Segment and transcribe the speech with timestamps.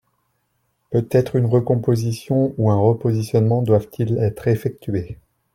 [0.89, 5.19] Peut-être une recomposition ou un repositionnement doivent-ils être effectués.